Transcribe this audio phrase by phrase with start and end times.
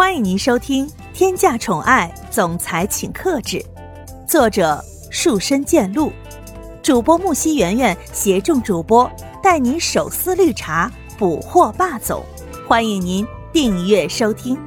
[0.00, 3.58] 欢迎您收听《天价宠爱总裁请克制》，
[4.26, 6.10] 作者树深见鹿，
[6.82, 12.24] 主播木西圆圆携众主播带您手撕绿茶，捕获霸总。
[12.66, 14.58] 欢迎您订阅收听。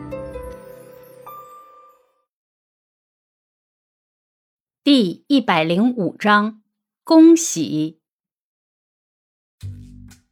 [4.84, 6.62] 第一百零五章，
[7.04, 8.00] 恭喜！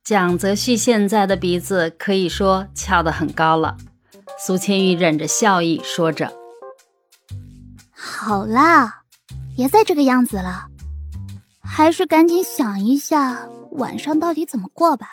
[0.04, 3.78] 蒋泽旭现在的鼻子可以说翘得很高了。
[4.44, 6.34] 苏千玉忍着笑意说着
[7.94, 9.04] ：“好啦，
[9.56, 10.66] 别再这个样子了，
[11.62, 15.08] 还是赶紧想一下晚上到底怎么过吧。”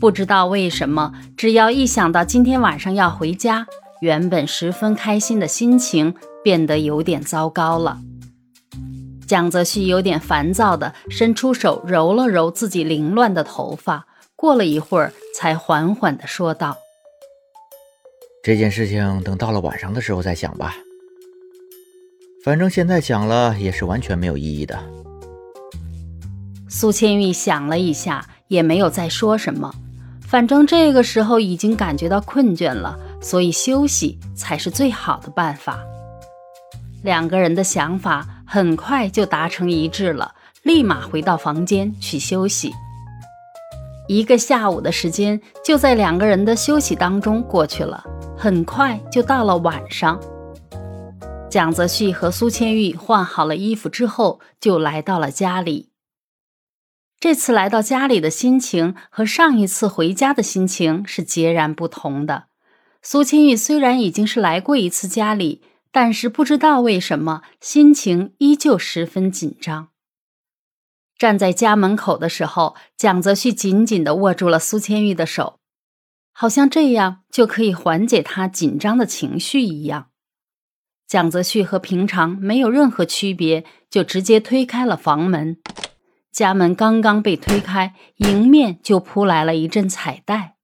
[0.00, 3.66] 不知道为什么，只要一想到今天晚上要回家，
[4.00, 8.00] 原本十分开心的心情变得有点糟糕了。
[9.26, 16.78] 蒋泽旭有点烦躁的伸出手揉了揉自己凌乱的头发，过了一会儿，才缓缓的说道。
[18.44, 20.76] 这件事情等到了晚上的时候再想吧，
[22.44, 24.78] 反正现在想了也是完全没有意义的。
[26.68, 29.74] 苏千玉想了一下，也没有再说什么。
[30.20, 35.78] 反正这个时候已经感觉到困倦了，所以休息才是最好的办法。
[37.02, 42.74] 两个人的想法很快就达成一致了，立马回到房间去休息。
[44.06, 48.04] 一个下午的时间就在两个人的休息当中过去了。
[48.36, 50.20] 很快就到了晚上，
[51.48, 55.90] 蒋泽旭和苏千玉换好了衣服之后，就来到了家里。
[57.20, 62.46] 这次来到家里的心情和上一次回家的心情是截然不同的。
[63.00, 69.88] 苏千玉虽然已经是来过一次家里，但是不知道为什么心情依旧十分紧张。
[71.24, 75.58] 站在家门口的时候，蒋泽旭紧紧地握住了苏千玉的手。
[76.32, 80.08] 好像这样就可以缓解他紧张的情绪一样。
[81.06, 85.56] 蒋泽旭和平常没有任何区别，就直接推开了房门。
[86.30, 90.56] 家门刚刚被推开，迎面就扑来了一阵彩带。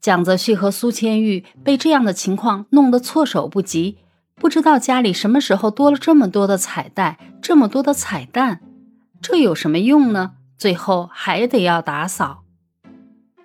[0.00, 3.98] 蒋泽旭和苏千玉被这样的情况弄得措手不及，
[4.36, 8.60] 不知道家里什么时候多了这么多的彩带，这么多的彩蛋，
[9.22, 10.32] 这有什么用呢？
[10.56, 12.44] 最后还得要打扫。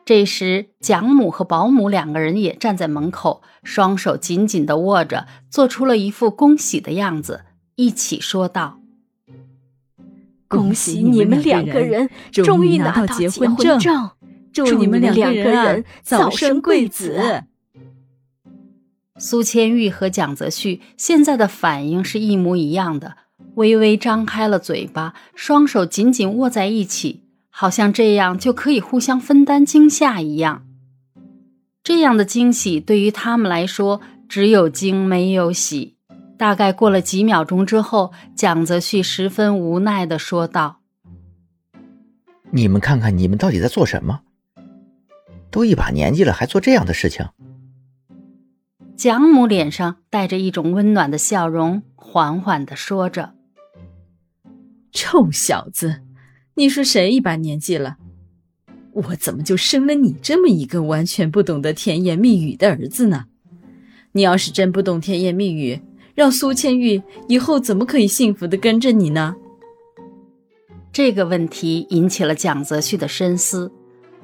[0.04, 8.80] 这时，蒋母和保姆两个人也站在门口，双手紧紧地握着，做出了一副恭喜的样子，一起说道
[10.48, 13.80] ：“恭喜你们两个人终于拿到结婚证，
[14.54, 17.46] 祝你们两个人早生贵子。”
[19.18, 23.16] 苏千玉和蒋泽旭现在的反应是一模一样的，
[23.54, 27.24] 微微张开了嘴巴，双手紧紧握在一起。
[27.50, 30.66] 好像这样就可以互相分担惊吓一样。
[31.82, 35.96] 这样的惊喜对于他们来说只有惊没有喜。
[36.38, 40.82] 大概过了几秒钟之后，蒋泽旭十分无奈的说道
[42.52, 44.20] ：“你们看看，你们到底在做什么？
[45.50, 47.26] 都一把年纪了，还做这样的事情。”
[48.98, 53.35] 蒋母脸上带着一种温暖的笑容，缓缓的说着
[54.96, 56.02] ：“臭小子。”
[56.58, 57.98] 你说谁一把年纪了？
[58.94, 63.26] 我怎么就生了你这么一个完全不懂得甜言蜜语的儿子呢？
[64.14, 65.82] 你要是真不懂甜言蜜语，
[66.16, 69.36] 让苏千玉以后怎么可以幸福的跟着你呢？
[70.94, 73.70] 这个问题引起了蒋泽旭的深思。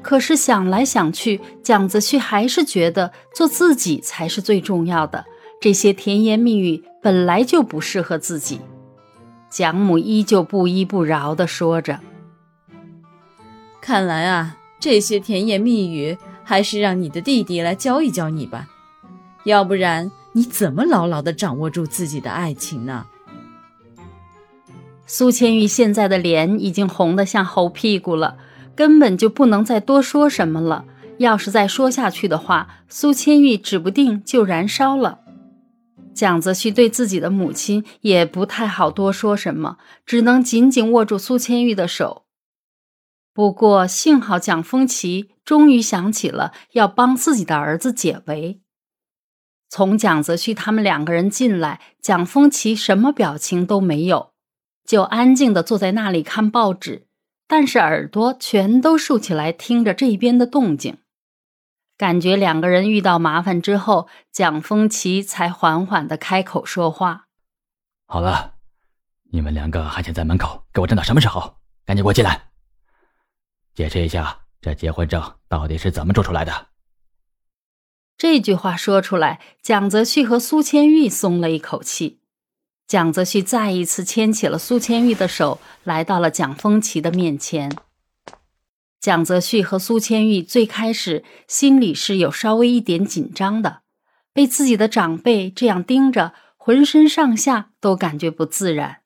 [0.02, 5.26] 可是想来想去，蒋泽旭还是觉得做自己才是最重要的。
[5.60, 8.62] 这些甜言蜜语本来就不适合自己。
[9.52, 12.00] 蒋母依旧不依不饶的说着。
[13.82, 18.68] 看来啊，这些甜言蜜语还是让你的弟弟来教一教你吧，
[19.44, 23.06] 要不然你怎么牢牢的掌握住自己的爱情呢？
[25.06, 28.38] 苏千玉现在的脸已经红得像猴屁股了，
[28.76, 30.86] 根本就不能再多说什么了。
[31.18, 35.21] 要是再说下去的话，苏千玉指不定就燃烧了。
[36.14, 42.26] 蒋泽旭对自己的母亲也不太好多说什么，只能紧紧握住苏千玉的手。
[43.34, 48.62] 不过幸好蒋风奇终于想起了要帮自己的儿子解围。
[49.70, 54.34] 从蒋泽旭他们两个人进来，蒋风奇什么表情都没有，
[54.86, 57.08] 就安静的坐在那里看报纸，
[57.48, 60.98] 但是耳朵全都竖起来听着这边的动静。
[62.02, 67.28] 感觉两个人遇到麻烦之后，蒋风奇才缓缓的开口说话
[68.10, 68.56] ：“好了，
[69.32, 71.58] 你们两个还想在门口给我站到什么时候？
[71.86, 72.50] 赶紧给我进来！”
[73.76, 76.70] 解释一下，这结婚证到底是怎么做出来的？
[78.18, 82.22] 这句话说出来，蒋泽旭和苏千玉松了一口气。
[82.88, 87.72] 蒋泽旭再一次牵起了苏千玉的手，来到了蒋风奇的面前。
[89.02, 93.82] 蒋泽旭和苏千玉最开始心里是有稍微一点紧张的，
[94.32, 99.00] 被自己的长辈这样盯着，浑身上下都感觉不自然。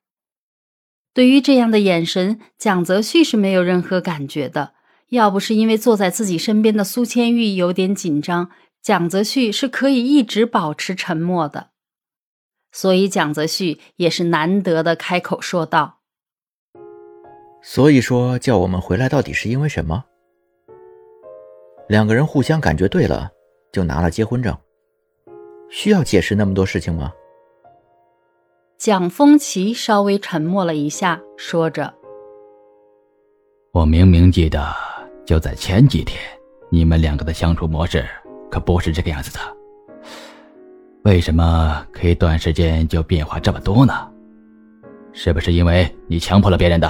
[1.13, 4.73] 对于这样的眼神，蒋泽旭是没有任何感觉的。
[5.11, 8.51] 要不是因为坐在自己身边的苏千玉有点紧张，
[8.81, 11.69] 蒋泽旭是可以一直保持沉默的。
[12.73, 15.94] 所以蒋泽旭也是难得的开口说道
[17.67, 20.05] ：“所以说叫我们回来到底是因为什么？
[21.87, 23.27] 两个人互相感觉对了，
[23.71, 24.55] 就拿了结婚证，
[25.71, 27.11] 需要解释那么多事情吗？”
[28.77, 31.91] 蒋风奇稍微沉默了一下，说着
[33.73, 34.63] ：“我明明记得，
[35.25, 36.21] 就在前几天，
[36.69, 38.05] 你们两个的相处模式
[38.51, 39.39] 可不是这个样子的。
[41.03, 44.07] 为什么可以短时间就变化这么多呢？
[45.13, 46.87] 是不是因为你强迫了别人的？”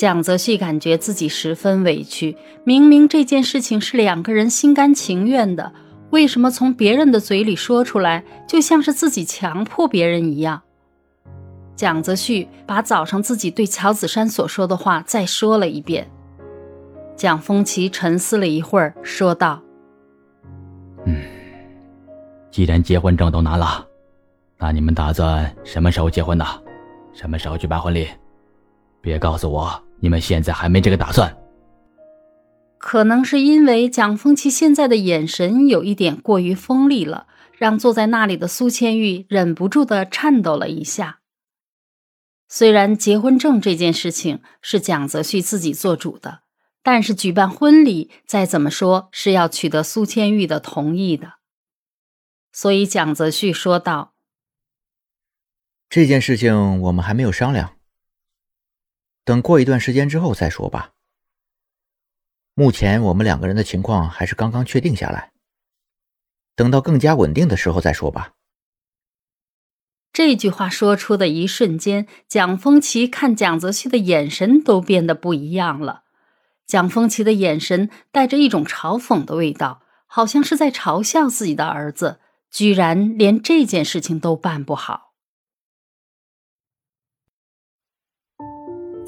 [0.00, 5.74] 蒋泽旭感觉自己十分委屈，明明这件事情是两个人心甘情愿的。
[6.08, 10.62] 为什么从别人的嘴里说出来，就像是自己强迫别人一样？
[11.76, 16.10] 蒋泽旭把早上自己对乔子山所说的话再说了一遍。
[17.14, 19.60] 蒋风奇沉思了一会儿，说道
[21.04, 21.20] ：“嗯，
[22.50, 23.86] 既然结婚证都拿了，
[24.56, 26.46] 那你们打算什么时候结婚呢？
[27.12, 28.08] 什么时候举办婚礼？
[29.02, 31.36] 别告诉我你们现在还没这个打算。”
[32.78, 37.26] 可能是因为蒋风奇现在的眼神有一点过于锋利了，
[37.58, 41.20] 让坐在那里的苏千玉忍不住的颤抖了一下。
[42.48, 46.40] 虽然结婚证这件事情是蒋泽旭自己做主的，
[46.82, 51.34] 但是举办婚礼再怎么说是要取得苏千玉的同意的。
[52.50, 54.14] 所以蒋泽旭说道
[55.90, 57.74] ：“这件事情我们还没有商量，
[59.24, 60.92] 等过一段时间之后再说吧。”
[62.54, 65.32] 目前我们两个人的情况还是刚刚确定下来，
[66.54, 68.32] 等到更加稳定的时候再说吧。
[70.12, 76.02] 这句话说出的一瞬间，蒋风奇看蒋泽旭的眼神都变得不一样了。
[76.66, 82.20] 蒋风奇的眼神带着一种嘲讽的味道，好像是在嘲笑自己的儿子，
[82.50, 85.09] 居然连这件事情都办不好。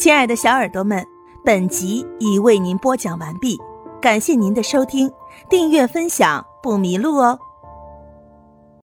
[0.02, 1.06] 亲爱的小耳朵们。
[1.44, 3.56] 本集已为您播讲完毕，
[4.00, 5.08] 感谢您的收听，
[5.48, 7.38] 订阅分享不迷路哦。